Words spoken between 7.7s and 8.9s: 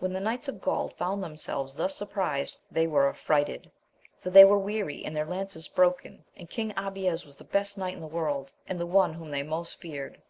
knight in the world, and the